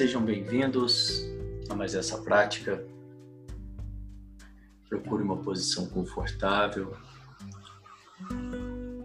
[0.00, 1.26] Sejam bem-vindos
[1.68, 2.82] a mais essa prática.
[4.88, 6.96] Procure uma posição confortável,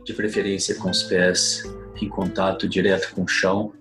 [0.06, 1.64] de preferência com os pés
[2.02, 3.74] em contato direto com o chão,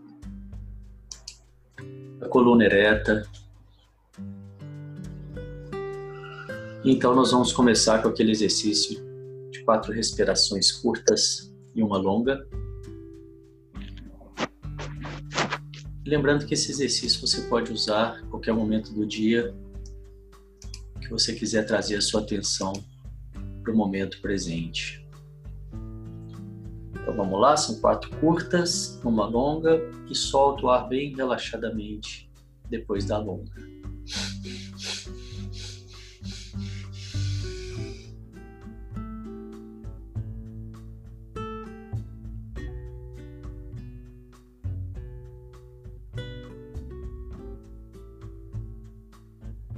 [2.21, 3.25] a coluna ereta.
[6.85, 9.01] Então, nós vamos começar com aquele exercício
[9.53, 12.45] de quatro respirações curtas e uma longa.
[16.07, 19.55] Lembrando que esse exercício você pode usar em qualquer momento do dia
[21.01, 22.73] que você quiser trazer a sua atenção
[23.63, 25.07] para o momento presente.
[26.93, 29.81] Então vamos lá, são quatro curtas, uma longa
[30.11, 32.31] e solta o ar bem relaxadamente
[32.69, 33.74] depois da longa.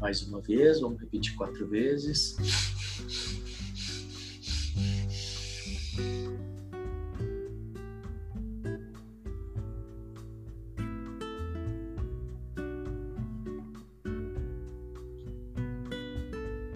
[0.07, 2.37] Mais uma vez, vamos repetir quatro vezes.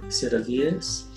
[0.01, 1.10] Terceira vez.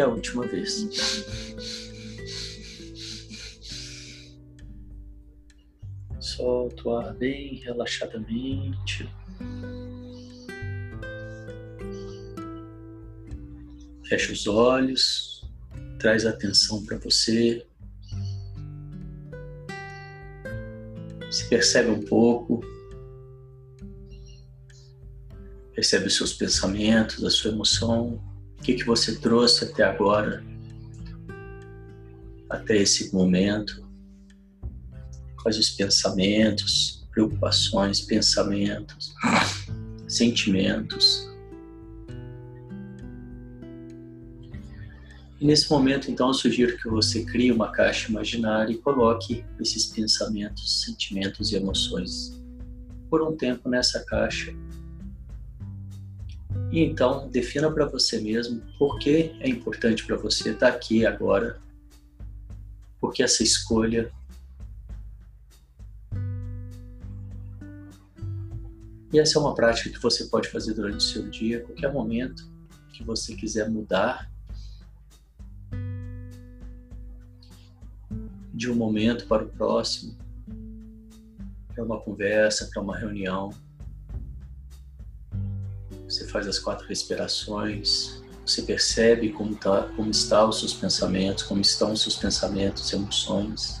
[0.00, 0.86] A última vez.
[6.18, 9.06] Solta o ar bem relaxadamente.
[14.08, 15.44] Fecha os olhos,
[15.98, 17.66] traz atenção para você.
[21.30, 22.60] Se percebe um pouco.
[25.74, 28.29] Percebe os seus pensamentos, a sua emoção.
[28.70, 30.44] Que, que você trouxe até agora,
[32.48, 33.84] até esse momento?
[35.42, 39.12] Quais os pensamentos, preocupações, pensamentos,
[40.06, 41.28] sentimentos?
[45.40, 49.86] E nesse momento, então, eu sugiro que você crie uma caixa imaginária e coloque esses
[49.86, 52.40] pensamentos, sentimentos e emoções
[53.10, 54.54] por um tempo nessa caixa
[56.70, 61.04] e então defina para você mesmo por que é importante para você estar tá aqui
[61.04, 61.60] agora,
[63.00, 64.12] porque essa escolha.
[69.12, 72.48] E essa é uma prática que você pode fazer durante o seu dia, qualquer momento
[72.92, 74.30] que você quiser mudar.
[78.54, 80.16] De um momento para o próximo,
[81.74, 83.50] para uma conversa, para uma reunião.
[86.10, 91.60] Você faz as quatro respirações, você percebe como, tá, como estão os seus pensamentos, como
[91.60, 93.80] estão os seus pensamentos, emoções.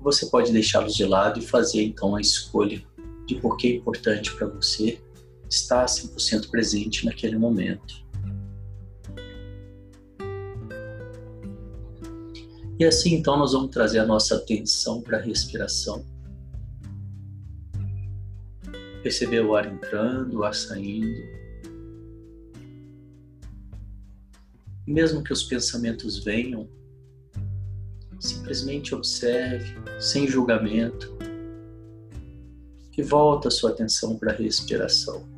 [0.00, 2.80] Você pode deixá-los de lado e fazer então a escolha
[3.26, 5.02] de por que é importante para você
[5.50, 8.04] estar 100% presente naquele momento.
[12.78, 16.13] E assim então nós vamos trazer a nossa atenção para a respiração
[19.04, 21.22] perceber o ar entrando, o ar saindo.
[24.86, 26.66] Mesmo que os pensamentos venham,
[28.18, 31.14] simplesmente observe, sem julgamento,
[32.96, 35.33] e volta a sua atenção para a respiração.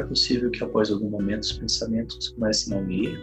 [0.00, 3.20] É possível que após algum momento os pensamentos comecem a vir.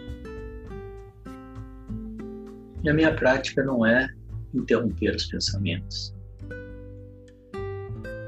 [2.84, 4.08] E a minha prática não é
[4.54, 6.14] interromper os pensamentos.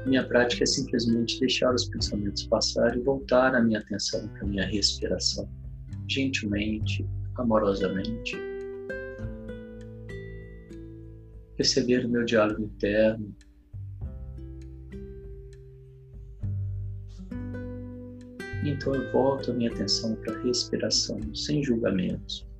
[0.05, 4.45] Minha prática é simplesmente deixar os pensamentos passar e voltar a minha atenção para a
[4.45, 5.49] minha respiração,
[6.09, 7.07] gentilmente,
[7.37, 8.35] amorosamente.
[11.55, 13.33] Perceber o meu diálogo interno,
[18.81, 22.50] Então eu volto a minha atenção para a respiração, sem julgamentos.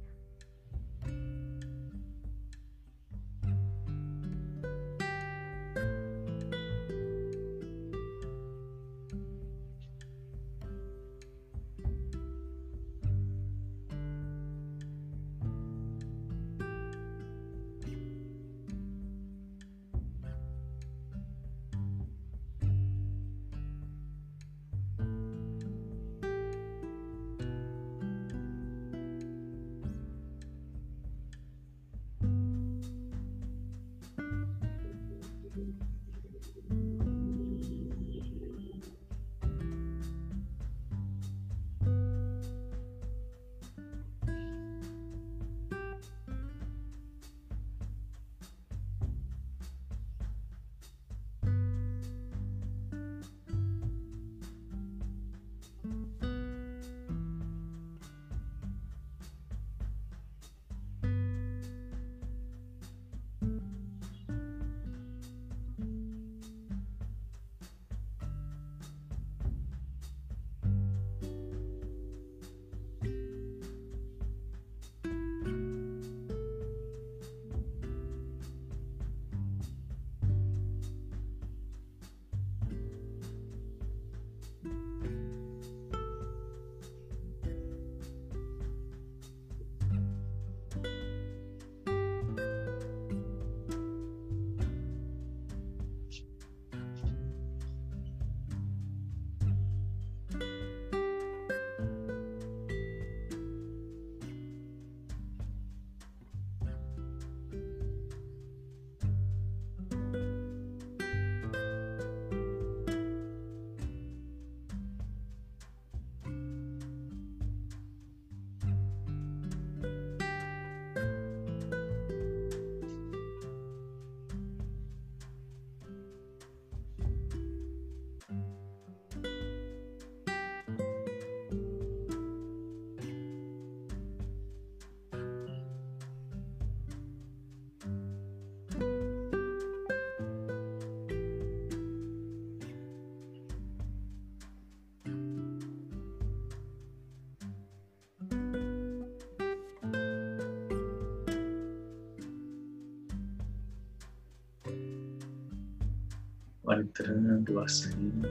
[156.67, 158.29] ar entrando, ar saindo.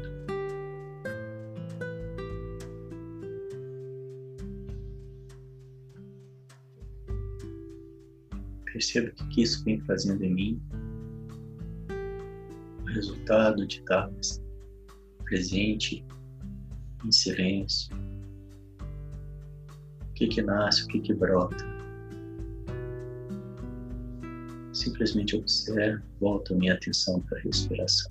[8.64, 10.62] Perceba o que isso vem fazendo em mim.
[12.82, 14.10] O resultado de estar
[15.24, 16.04] presente,
[17.04, 17.94] em silêncio.
[20.02, 21.69] O que que nasce, o que que brota.
[24.80, 28.10] Simplesmente observo, volto minha atenção para a respiração.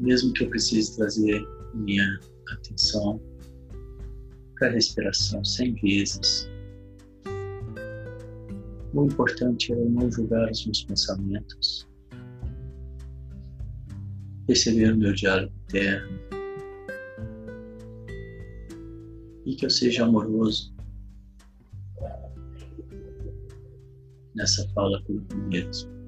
[0.00, 2.18] Mesmo que eu precise trazer minha
[2.52, 3.20] atenção
[4.58, 6.48] para a respiração cem vezes,
[8.94, 11.86] o importante é não julgar os meus pensamentos,
[14.46, 16.18] perceber o meu diálogo interno.
[19.46, 20.74] E que eu seja amoroso
[24.34, 25.99] nessa fala comigo mesmo.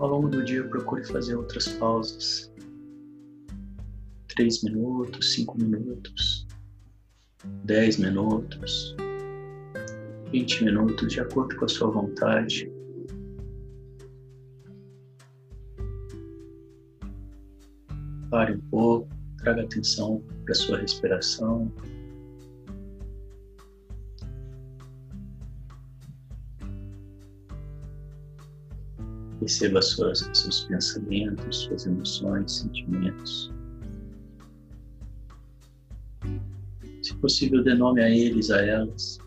[0.00, 2.50] Ao longo do dia, procure fazer outras pausas.
[4.28, 6.46] Três minutos, cinco minutos,
[7.64, 8.96] dez minutos,
[10.32, 12.72] vinte minutos, de acordo com a sua vontade.
[18.30, 21.70] Pare um pouco, traga atenção para a sua respiração.
[29.50, 33.52] Perceba suas, seus pensamentos, suas emoções, sentimentos.
[37.02, 39.18] Se possível, dê nome a eles, a elas.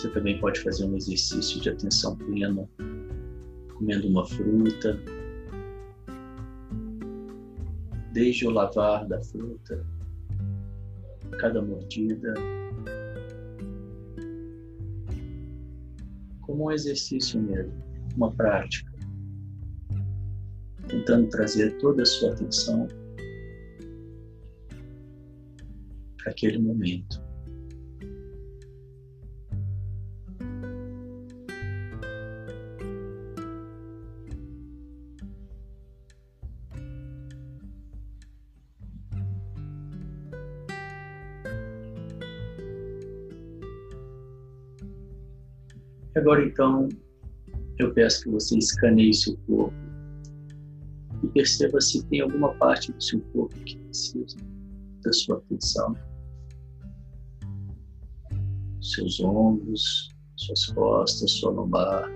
[0.00, 2.66] Você também pode fazer um exercício de atenção plena,
[3.74, 4.98] comendo uma fruta,
[8.10, 9.86] desde o lavar da fruta,
[11.38, 12.32] cada mordida,
[16.40, 17.74] como um exercício mesmo,
[18.16, 18.90] uma prática,
[20.88, 22.88] tentando trazer toda a sua atenção
[26.16, 27.19] para aquele momento.
[46.30, 46.88] Agora então,
[47.80, 49.74] eu peço que você escaneie seu corpo
[51.24, 54.36] e perceba se tem alguma parte do seu corpo que precisa
[55.02, 55.92] da sua atenção.
[58.80, 62.08] Seus ombros, suas costas, sua lombar,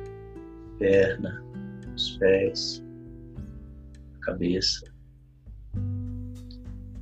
[0.78, 1.44] perna,
[1.92, 2.84] os pés,
[4.14, 4.84] a cabeça.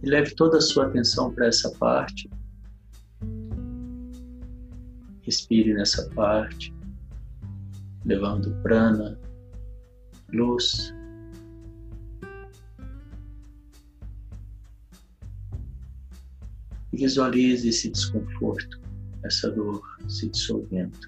[0.03, 2.31] E leve toda a sua atenção para essa parte.
[5.21, 6.73] Respire nessa parte
[8.05, 9.19] levando prana,
[10.33, 10.95] luz.
[16.93, 18.81] Visualize esse desconforto,
[19.25, 20.99] essa dor se dissolvendo.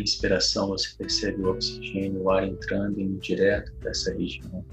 [0.00, 4.64] Na inspiração, você percebe o oxigênio, o ar entrando indo direto para essa região.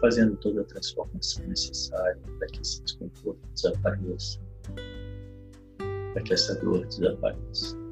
[0.00, 4.40] Fazendo toda a transformação necessária para que esse desconforto desapareça,
[6.14, 7.83] para que essa dor desapareça.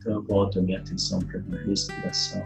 [0.00, 2.42] Então eu volto a minha atenção para a minha respiração.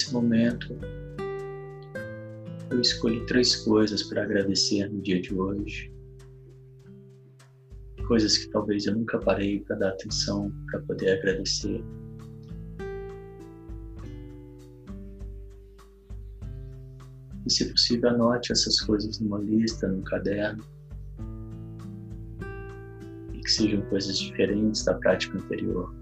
[0.00, 0.78] Nesse momento,
[2.70, 5.92] eu escolhi três coisas para agradecer no dia de hoje.
[8.08, 11.84] Coisas que talvez eu nunca parei para dar atenção, para poder agradecer.
[17.46, 20.64] E se possível, anote essas coisas numa lista, num caderno.
[23.34, 25.94] E que sejam coisas diferentes da prática anterior.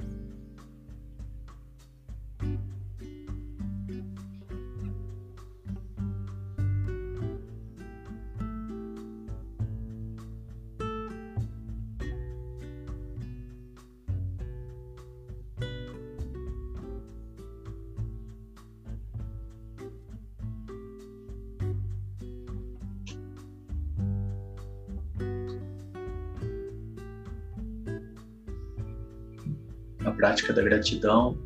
[30.38, 31.36] Prática da gratidão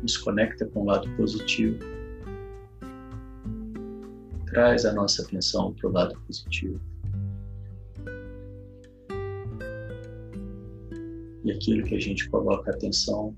[0.00, 1.78] nos conecta com o lado positivo,
[4.46, 6.80] traz a nossa atenção para o lado positivo.
[11.44, 13.36] E aquilo que a gente coloca atenção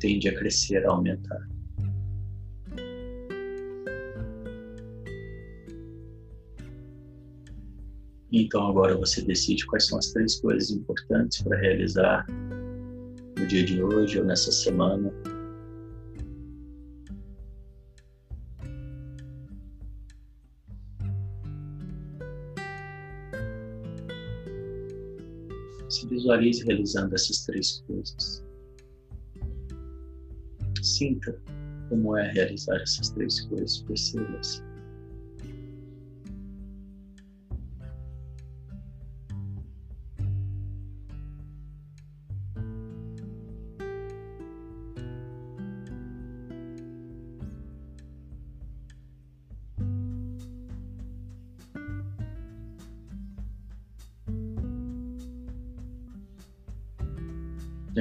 [0.00, 1.48] tende a crescer, a aumentar.
[8.40, 12.24] Então agora você decide quais são as três coisas importantes para realizar
[13.36, 15.12] no dia de hoje ou nessa semana.
[25.88, 28.44] Se visualize realizando essas três coisas.
[30.80, 31.36] Sinta
[31.88, 34.67] como é realizar essas três coisas, perceba-se.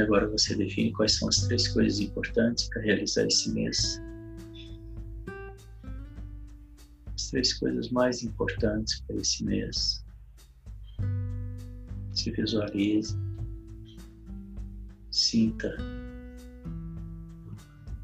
[0.08, 4.02] Agora você define quais são as três coisas importantes para realizar esse mês.
[7.13, 10.06] As três coisas mais importantes para esse mês.
[12.13, 13.15] Se visualize,
[15.12, 15.76] sinta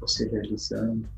[0.00, 1.08] você realizando.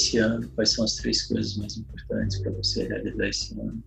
[0.00, 3.84] Esse ano, quais são as três coisas mais importantes para você realizar esse ano?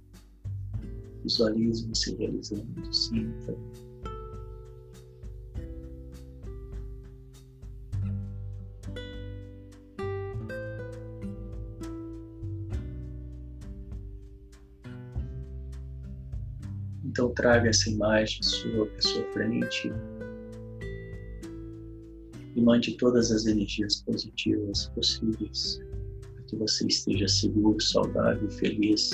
[1.24, 3.58] Visualize você realizando, sinta.
[17.06, 19.92] Então traga essa imagem sua para sua frente
[22.56, 25.80] e mande todas as energias positivas possíveis
[26.54, 29.12] que você esteja seguro, saudável, feliz,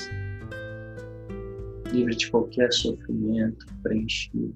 [1.91, 4.55] livre de qualquer sofrimento, preenchido.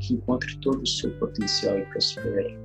[0.00, 2.58] Que encontre todo o seu potencial e prospere.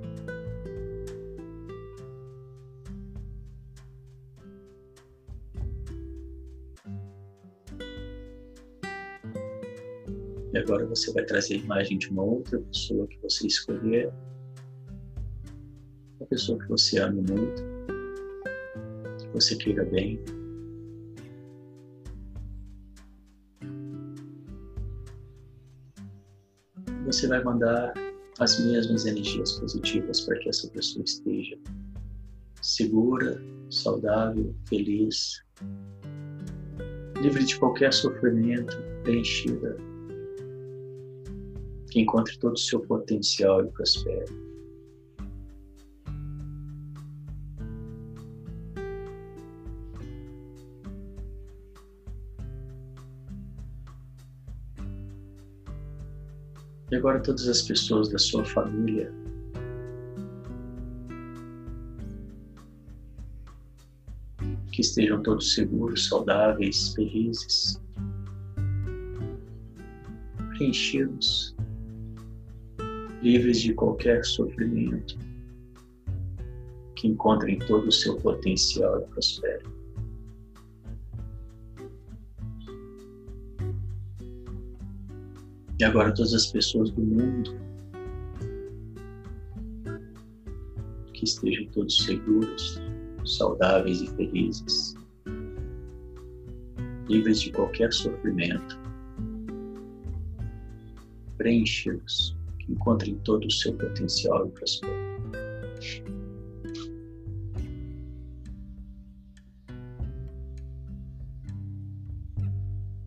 [10.52, 14.12] E agora você vai trazer a imagem de uma outra pessoa que você escolher.
[16.30, 17.64] Pessoa que você ame muito,
[19.20, 20.20] que você queira bem.
[27.06, 27.94] Você vai mandar
[28.40, 31.58] as mesmas energias positivas para que essa pessoa esteja
[32.62, 35.42] segura, saudável, feliz,
[37.22, 39.78] livre de qualquer sofrimento, preenchida
[41.90, 44.57] que encontre todo o seu potencial e prospere.
[56.90, 59.12] E agora todas as pessoas da sua família.
[64.72, 67.82] Que estejam todos seguros, saudáveis, felizes,
[70.56, 71.56] preenchidos,
[73.22, 75.18] livres de qualquer sofrimento,
[76.96, 79.68] que encontrem todo o seu potencial e prosperem.
[85.80, 87.56] E agora todas as pessoas do mundo
[91.14, 92.82] que estejam todos seguros,
[93.26, 94.96] saudáveis e felizes,
[97.08, 98.80] livres de qualquer sofrimento,
[101.38, 105.17] preenchidos, que encontrem todo o seu potencial e prosperem.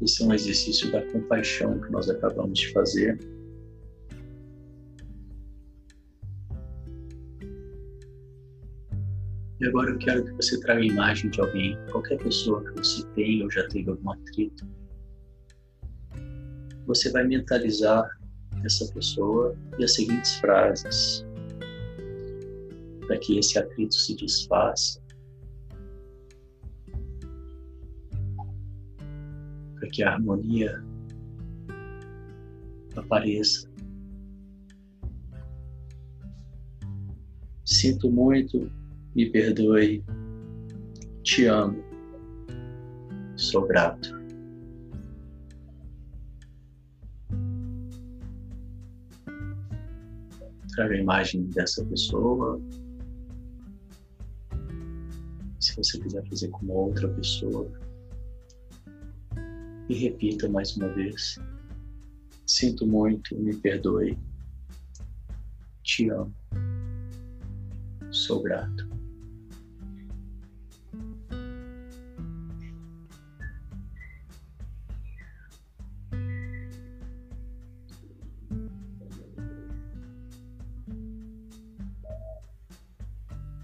[0.01, 3.19] Esse é um exercício da compaixão que nós acabamos de fazer.
[9.61, 13.07] E agora eu quero que você traga a imagem de alguém, qualquer pessoa que você
[13.09, 14.67] tenha ou já teve algum atrito.
[16.87, 18.09] Você vai mentalizar
[18.65, 21.27] essa pessoa e as seguintes frases
[23.07, 25.01] para que esse atrito se desfaça,
[29.91, 30.83] que a harmonia
[32.97, 33.69] apareça.
[37.65, 38.71] Sinto muito
[39.15, 40.05] me perdoe,
[41.23, 41.83] te amo,
[43.37, 44.21] sou grato.
[50.75, 52.61] Traga a imagem dessa pessoa.
[55.59, 57.71] Se você quiser fazer com outra pessoa,
[59.91, 61.37] e repita mais uma vez.
[62.47, 64.17] Sinto muito, me perdoe.
[65.83, 66.33] Te amo.
[68.13, 68.89] Sou grato.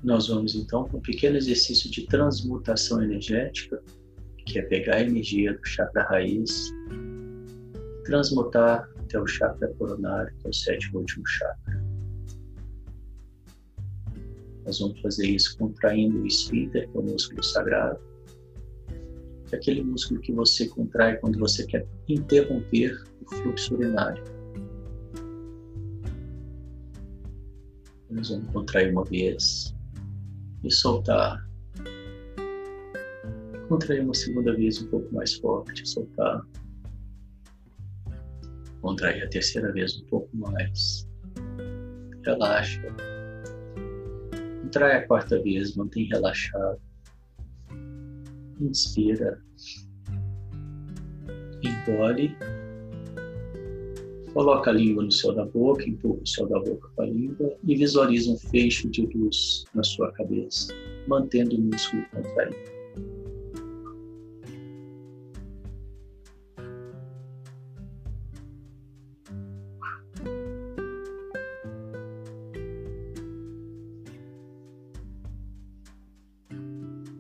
[0.03, 3.81] Nós vamos então para um pequeno exercício de transmutação energética,
[4.57, 6.73] que é pegar a energia do chakra raiz,
[8.07, 11.85] transmutar até o chakra coronário, que é o sétimo último chakra.
[14.65, 18.01] Nós vamos fazer isso contraindo o esfíncter, que é o músculo sagrado,
[19.53, 24.25] é aquele músculo que você contrai quando você quer interromper o fluxo urinário.
[28.09, 29.77] Nós vamos contrair uma vez,
[30.65, 31.46] e soltar.
[33.69, 36.47] Contrair uma segunda vez um pouco mais forte, soltar.
[38.81, 41.09] Contrair a terceira vez um pouco mais.
[42.25, 42.83] Relaxa.
[44.63, 46.81] Contrai a quarta vez, mantém relaxado.
[48.61, 49.41] Inspira.
[51.63, 52.37] Engole
[54.37, 57.57] Coloca a língua no céu da boca, empurra o céu da boca com a língua
[57.67, 60.75] e visualiza um feixe de luz na sua cabeça,
[61.09, 62.76] mantendo o músculo contraído.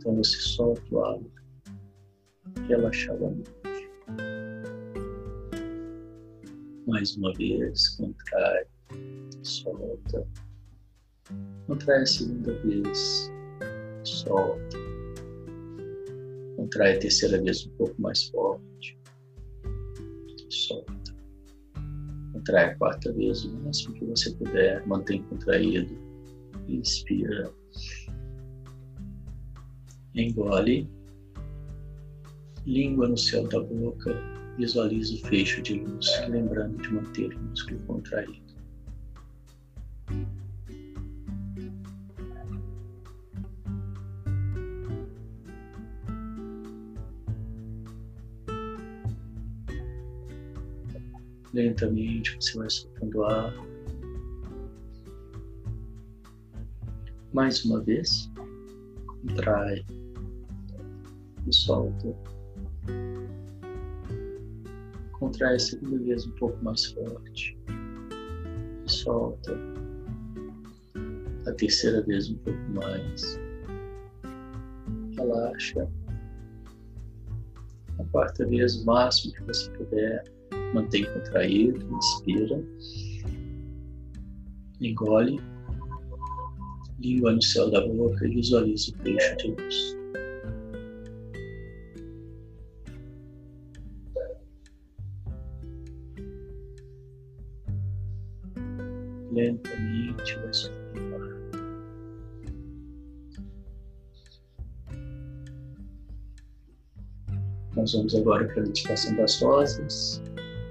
[0.06, 1.18] Então você solta o ar
[2.68, 3.50] relaxadamente.
[6.86, 8.66] Mais uma vez, contrai,
[9.42, 10.24] solta.
[11.66, 13.32] Contrai a segunda vez,
[14.04, 14.78] solta.
[16.56, 18.96] Contrai a terceira vez um pouco mais forte,
[20.48, 21.16] solta.
[22.32, 25.98] Contrai a quarta vez o máximo que você puder, mantém contraído.
[26.68, 27.52] Inspira.
[30.16, 30.88] Engole.
[32.66, 37.78] Língua no céu da boca Visualize o fecho de luz, lembrando de manter o músculo
[37.80, 38.46] contraído.
[51.52, 53.54] Lentamente você vai soltando ar.
[57.34, 58.30] Mais uma vez,
[59.20, 59.84] contrai
[61.66, 62.16] solta
[65.18, 67.58] contrai a segunda vez um pouco mais forte.
[68.86, 69.58] Solta.
[71.46, 73.40] A terceira vez um pouco mais.
[75.16, 75.88] Relaxa.
[77.98, 80.24] A quarta vez o máximo que você puder.
[80.74, 82.62] Mantém contraído, inspira.
[84.80, 85.40] Engole.
[87.00, 89.95] Língua no céu da boca e visualiza o peixe de luz.
[99.46, 101.36] Lentamente vai ar.
[107.76, 110.20] Nós vamos agora para a meditação das rosas,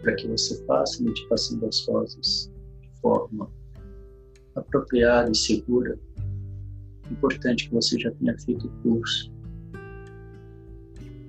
[0.01, 3.49] para que você faça a meditação das rosas de forma
[4.55, 5.97] apropriada e segura.
[7.09, 9.31] Importante que você já tenha feito o curso.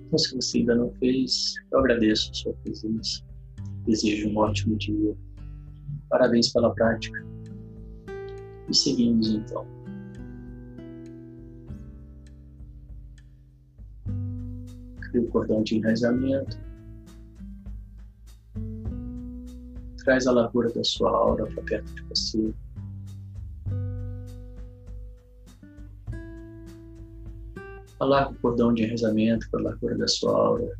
[0.06, 3.22] Então, se você ainda não fez, eu agradeço a sua presença.
[3.84, 5.16] Desejo um ótimo dia.
[6.08, 7.25] Parabéns pela prática.
[8.68, 9.66] E seguimos então.
[15.00, 16.58] Cria o cordão de enraizamento.
[20.04, 22.54] Traz a largura da sua aura para perto de você.
[27.98, 30.78] Alarga o cordão de enraizamento para a largura da sua aura.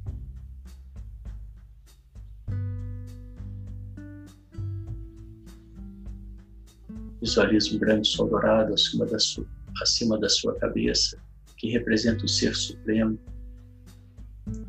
[7.27, 9.45] Visualize um grande sol dourado acima da, sua,
[9.83, 11.19] acima da sua cabeça,
[11.57, 13.19] que representa o Ser Supremo,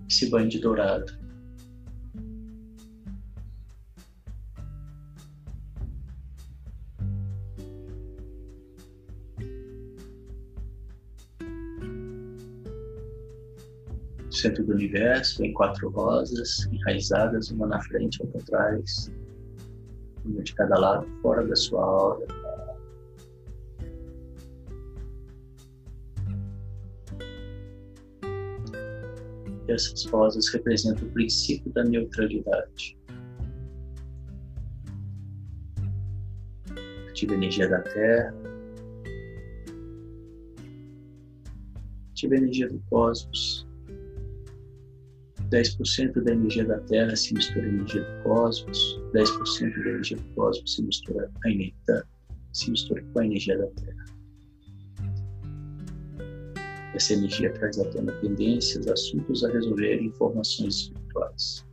[0.07, 1.05] que se de dourado.
[14.31, 19.11] centro do universo, em quatro rosas enraizadas, uma na frente, outra atrás,
[20.25, 22.46] uma de cada lado, fora da sua aura.
[29.77, 32.97] Essas rosas representam o princípio da neutralidade.
[37.09, 38.33] Ativa a energia da Terra.
[42.11, 43.67] Ativa a energia do cosmos.
[45.49, 50.35] 10% da energia da Terra se mistura à energia do cosmos, 10% da energia do
[50.35, 52.03] cosmos se mistura, a energia,
[52.51, 54.16] se mistura com a energia da Terra.
[56.97, 61.63] Essa energia traz à tona pendências, assuntos a resolver e informações espirituais.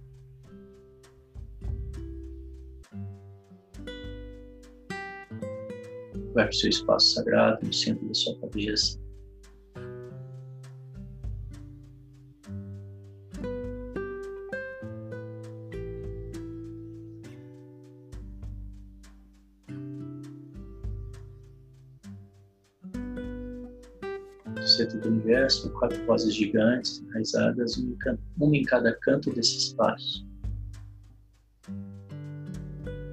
[6.34, 9.00] Vai para o seu espaço sagrado, no centro da sua cabeça.
[25.44, 27.76] Universo, quatro rosas gigantes enraizadas,
[28.38, 30.26] uma em cada canto desse espaço.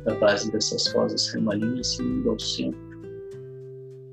[0.05, 2.91] Da base dessas rosas sai uma linha se unindo ao centro.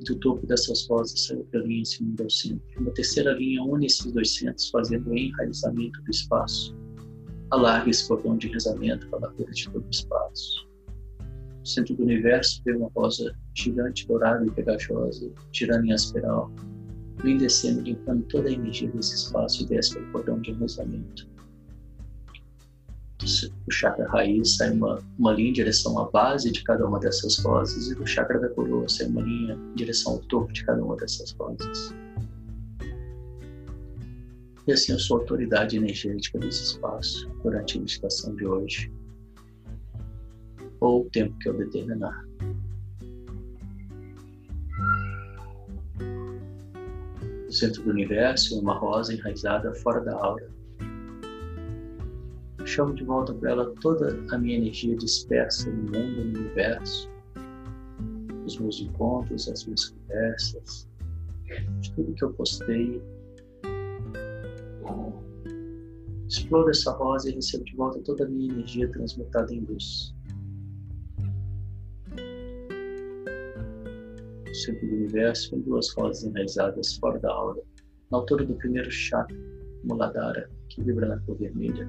[0.07, 2.81] Do topo dessas rosas sai outra linha se unindo ao centro.
[2.81, 6.77] Uma terceira linha une esses dois centros, fazendo o enraizamento do espaço.
[7.51, 10.69] Alarga esse cordão de enraizamento para a largura de todo o espaço.
[11.61, 16.51] No centro do universo vê uma rosa gigante, dourada e pegajosa, girando em espiral
[17.23, 21.29] vem descendo, limpando toda a energia desse espaço e desce para o cordão de enraizamento.
[23.19, 27.37] Do chakra raiz sai uma, uma linha em direção à base de cada uma dessas
[27.39, 30.83] rosas, e do chakra da coroa sai uma linha em direção ao topo de cada
[30.83, 31.95] uma dessas rosas.
[34.67, 38.93] E assim a sua autoridade energética desse espaço durante a meditação de hoje,
[40.81, 42.25] ou o tempo que eu determinar.
[47.59, 50.49] Centro do universo, uma rosa enraizada fora da aura.
[52.65, 57.11] Chamo de volta para ela toda a minha energia dispersa no mundo, no universo,
[58.45, 60.89] os meus encontros, as minhas conversas,
[61.81, 63.03] de tudo que eu postei.
[66.29, 70.15] Exploro essa rosa e recebo de volta toda a minha energia transmutada em luz.
[74.59, 77.63] Centro do universo com duas rosas enraizadas fora da aura,
[78.11, 79.37] na altura do primeiro chakra,
[79.85, 81.89] Muladhara, que vibra na cor vermelha.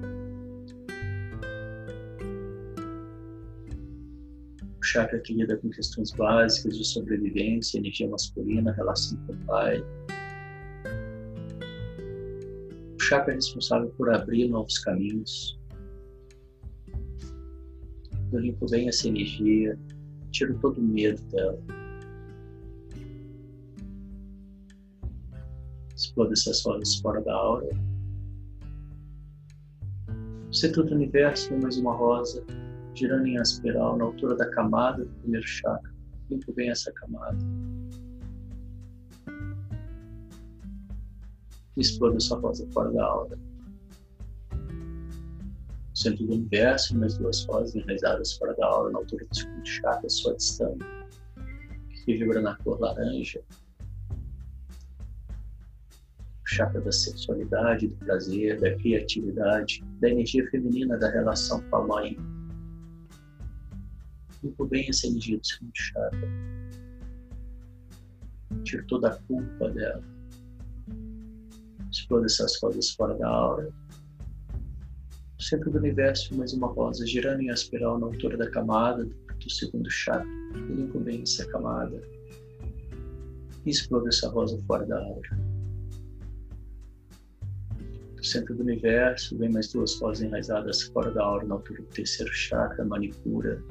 [4.78, 9.84] O chakra que lida com questões básicas de sobrevivência, energia masculina, relação com o pai.
[12.96, 15.58] O chakra é responsável por abrir novos caminhos.
[18.32, 19.78] Eu limpo bem essa energia,
[20.30, 21.79] tiro todo o medo dela
[26.10, 27.68] explode essas rosas fora da aura.
[30.52, 32.44] centro do universo vem mais uma rosa,
[32.94, 35.94] girando em espiral na altura da camada do primeiro chakra.
[36.28, 37.38] Limpo bem essa camada.
[41.76, 43.38] Exploda essa rosa fora da aura.
[45.94, 50.08] Centro do universo, mais duas rosas enraizadas fora da aura, na altura do segundo chakra,
[50.08, 50.86] sua distância,
[52.04, 53.40] que vibra na cor laranja,
[56.50, 62.16] chakra da sexualidade, do prazer, da criatividade, da energia feminina, da relação com a mãe.
[64.42, 66.28] Limpo bem essa energia do segundo chakra.
[68.64, 70.02] Tiro toda a culpa dela.
[71.90, 73.70] Exploda essas coisas fora da aura.
[75.36, 79.50] No centro do universo, mais uma rosa girando em espiral na altura da camada do
[79.50, 80.26] segundo chakra.
[80.68, 82.02] Limpo bem essa camada.
[83.64, 85.49] E exploda essa rosa fora da aura
[88.20, 91.88] do centro do universo, vem mais duas rosas enraizadas fora da aura, na altura do
[91.88, 93.62] terceiro chakra, manipura,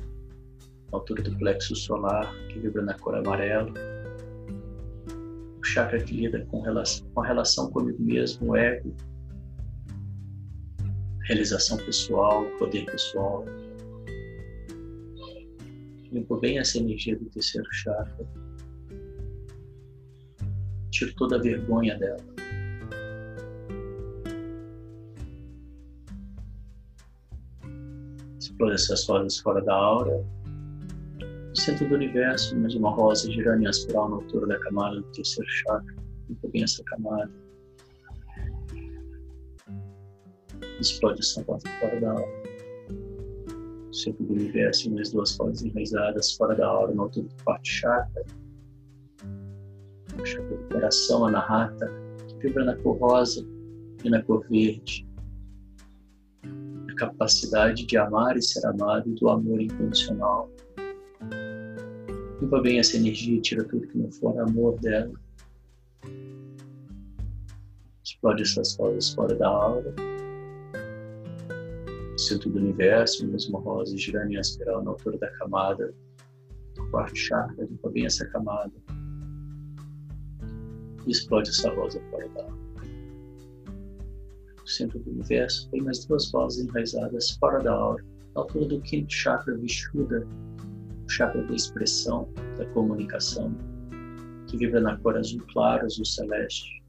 [0.91, 3.71] na altura do plexo solar, que vibra na cor amarela.
[5.59, 8.95] O chakra que lida com, relação, com a relação comigo mesmo, o ego,
[11.25, 13.45] realização pessoal, poder pessoal.
[16.11, 18.27] Limpo bem essa energia do terceiro chakra.
[20.89, 22.38] Tiro toda a vergonha dela.
[28.67, 30.25] Essas rosas fora da aura.
[31.19, 35.03] No centro do universo, mais uma rosa girando em espiral na altura da camada do
[35.11, 35.95] terceiro chakra.
[36.27, 37.31] Limpa bem essa camada.
[40.79, 42.43] Explode essa rosa fora da aura.
[43.87, 47.67] No centro do universo, mais duas rosas enraizadas fora da aura, na altura do quarto
[47.67, 48.25] chakra.
[50.21, 51.91] O chakra do coração, a narrata,
[52.27, 53.45] que vibra na cor rosa
[54.03, 55.08] e na cor verde
[56.99, 60.51] capacidade de amar e ser amado do amor incondicional.
[62.41, 65.13] Limpa bem essa energia e tira tudo que não for amor dela.
[68.03, 69.93] Explode essas rosas fora da aura.
[72.17, 75.93] Centro do universo, mesmo rosa girando em espiral na altura da camada
[76.75, 77.65] do quarto chakra.
[77.65, 78.73] Limpa bem essa camada.
[81.07, 82.68] Explode essa rosa fora da aura
[84.69, 88.03] centro do universo, tem mais duas vozes enraizadas fora da aura,
[88.35, 90.25] na altura do quinto chakra Vishuddha,
[91.05, 93.53] o chakra da expressão, da comunicação,
[94.47, 96.83] que vibra na cor azul claro, azul celeste.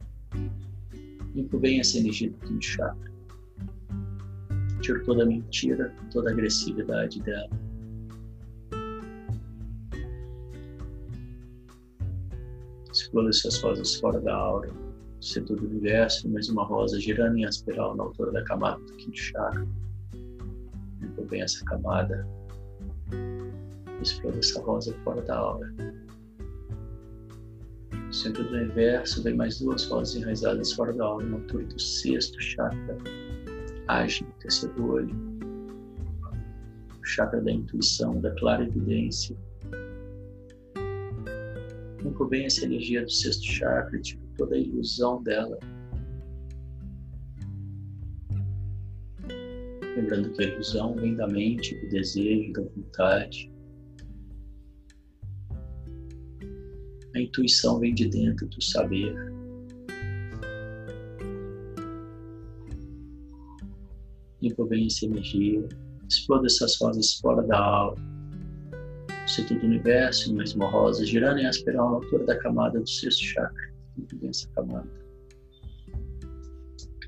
[1.34, 3.10] Limpo bem essa energia do quinto chakra.
[4.80, 7.50] Tiro toda a mentira, toda a agressividade dela.
[12.92, 14.89] Explode essas vozes fora da aura
[15.20, 19.18] centro do universo, mais uma rosa girando em espiral na altura da camada do quinto
[19.18, 19.68] chakra.
[21.00, 22.26] Limpa bem essa camada.
[24.00, 25.70] Explora essa rosa fora da aura.
[27.92, 31.78] No centro do universo, vem mais duas rosas enraizadas fora da aura, na altura do
[31.78, 32.96] sexto chakra.
[33.88, 35.14] Age no terceiro olho.
[36.98, 39.36] O chakra da intuição, da clara evidência.
[42.02, 45.58] Limpa bem essa energia do sexto chakra tira toda a ilusão dela.
[49.96, 53.52] Lembrando que a ilusão vem da mente, do desejo, da vontade.
[57.14, 59.14] A intuição vem de dentro do saber.
[64.40, 65.68] Limpa bem essa energia.
[66.08, 68.10] Exploda essas rosas fora da alma.
[69.26, 73.22] Centro do universo, mais uma rosa, girando em espiral na altura da camada do sexto
[73.22, 73.79] chakra
[74.28, 74.90] essa camada.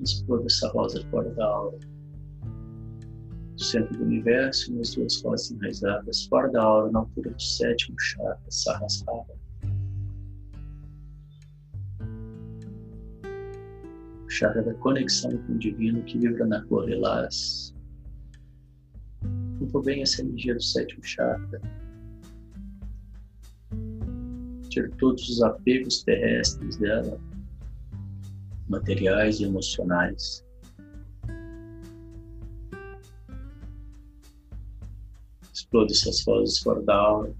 [0.00, 1.78] Exploda essa rosa fora da aura.
[3.52, 7.96] No centro do universo, umas duas rosas enraizadas fora da aura, na altura do sétimo
[8.00, 9.42] chakra, Sahasrara.
[14.24, 17.74] O chakra da conexão com o divino que vibra na cor lilás.
[19.60, 21.60] Muito bem essa energia do sétimo chakra
[24.72, 27.20] tira todos os apegos terrestres dela,
[28.68, 30.42] materiais e emocionais.
[35.52, 37.34] Explode essas vozes fora da aura.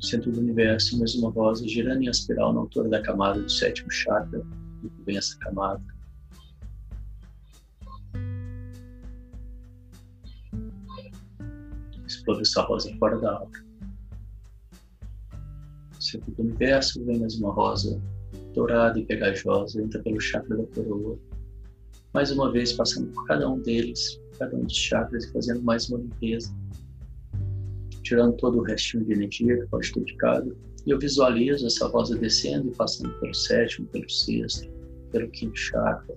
[0.00, 3.90] Centro do universo, mais uma voz girando em espiral na altura da camada do sétimo
[3.90, 4.42] chakra.
[4.82, 5.82] Muito bem essa camada.
[12.04, 13.71] Explode essa rosa fora da aura
[16.12, 18.00] centro do universo, vem mais uma rosa
[18.54, 21.18] dourada e pegajosa, entra pelo chakra da coroa,
[22.14, 25.98] Mais uma vez, passando por cada um deles, cada um dos chakras fazendo mais uma
[25.98, 26.54] limpeza.
[28.02, 30.56] Tirando todo o restinho de energia que pode ter ficado.
[30.84, 34.68] E eu visualizo essa rosa descendo e passando pelo sétimo, pelo sexto,
[35.10, 36.16] pelo quinto chakra.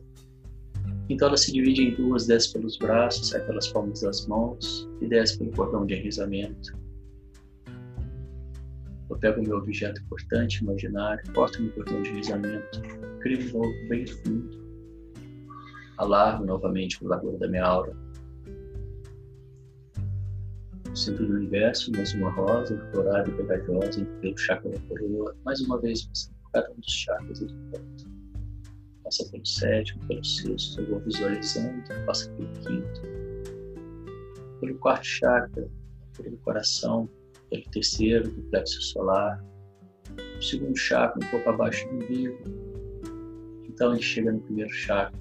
[1.07, 5.07] Então ela se divide em duas, desce pelos braços, sai pelas palmas das mãos e
[5.07, 6.84] desce pelo cordão de enrizamento.
[9.09, 12.81] Eu pego meu objeto importante, imaginário, corto meu cordão de enrizamento,
[13.19, 14.65] crio um novo bem fundo,
[15.97, 17.95] alargo novamente o largura da minha aura.
[20.95, 25.79] Centro do universo, mais uma rosa, dourada e pegajosa, pelo chakra da coroa, mais uma
[25.79, 28.15] vez passando por cada um dos chakras e do ponto.
[29.03, 33.01] Passa pelo sétimo, pelo sexto, eu vou visualizando, passa pelo quinto,
[34.61, 35.69] pelo quarto chakra,
[36.17, 37.09] pelo coração,
[37.49, 39.43] pelo terceiro, do plexo solar,
[40.37, 42.37] o segundo chakra um pouco abaixo do umbigo.
[43.67, 45.19] Então gente chega no primeiro chakra,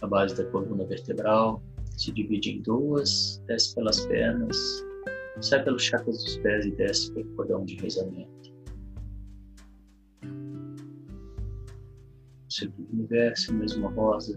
[0.00, 1.62] a base da coluna vertebral,
[1.96, 4.56] se divide em duas, desce pelas pernas,
[5.40, 8.28] sai pelos chakras dos pés e desce pelo cordão de rezamento.
[12.48, 14.34] Centro do universo, mesma rosa,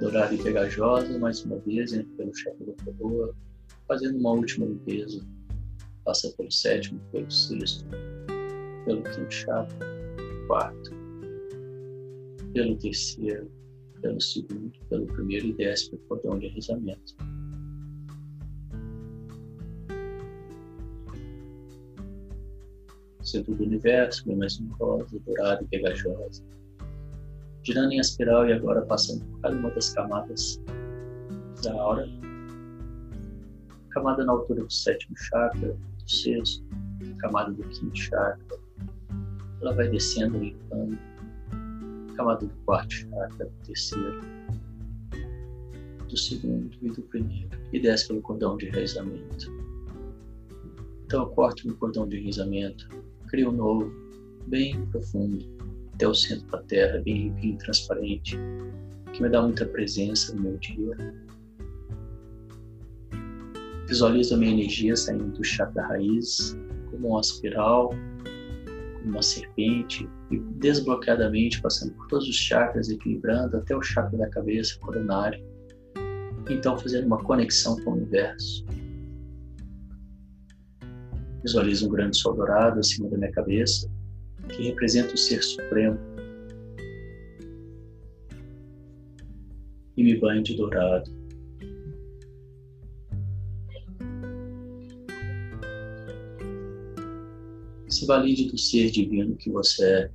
[0.00, 3.34] dourada e pegajosa, mais uma vez, entra pelo chakra da coroa,
[3.86, 5.24] fazendo uma última limpeza
[6.10, 7.84] passa pelo sétimo, pelo sexto,
[8.84, 9.86] pelo quinto chakra,
[10.48, 10.90] quarto,
[12.52, 13.48] pelo terceiro,
[14.02, 17.14] pelo segundo, pelo primeiro e pelo cordão de rizamento.
[23.22, 26.42] Centro do universo, bem mais uma rosa, dourada e pegajosa.
[27.62, 30.60] Girando em espiral e agora passando por cada uma das camadas
[31.62, 32.08] da aura.
[33.90, 35.76] Camada na altura do sétimo chakra,
[36.10, 36.64] sexto,
[37.18, 38.58] camada do quinto chakra.
[39.60, 40.98] Ela vai descendo, limpando.
[42.16, 44.20] Camada do quarto chakra, do terceiro,
[46.08, 47.48] do segundo e do primeiro.
[47.72, 49.50] E desce pelo cordão de enraizamento.
[51.04, 52.88] Então eu corto meu cordão de enraizamento,
[53.28, 53.92] crio um novo,
[54.46, 55.44] bem profundo,
[55.94, 58.38] até o centro da terra, bem limpinho, transparente,
[59.12, 60.96] que me dá muita presença no meu dia
[63.90, 66.56] Visualizo a minha energia saindo do chakra raiz,
[66.92, 73.76] como uma espiral, como uma serpente, e desbloqueadamente passando por todos os chakras, equilibrando até
[73.76, 75.44] o chakra da cabeça, coronário.
[76.48, 78.64] Então, fazendo uma conexão com o universo.
[81.42, 83.90] Visualizo um grande sol dourado acima da minha cabeça,
[84.50, 85.98] que representa o Ser Supremo.
[89.96, 91.19] E me banho de dourado.
[98.00, 100.10] Se valide do ser divino que você é.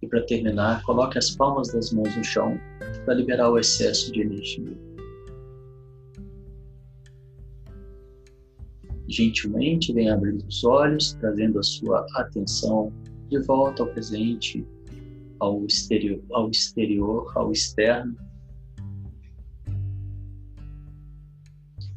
[0.00, 2.58] E para terminar, coloque as palmas das mãos no chão
[3.04, 4.76] para liberar o excesso de energia.
[9.08, 12.92] Gentilmente, venha abrindo os olhos, trazendo a sua atenção
[13.28, 14.66] de volta ao presente,
[15.38, 18.16] ao exterior, ao, exterior, ao externo.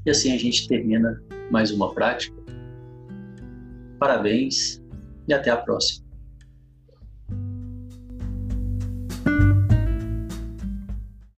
[0.05, 2.38] E assim a gente termina mais uma prática
[3.99, 4.81] Parabéns
[5.27, 6.09] e até a próxima.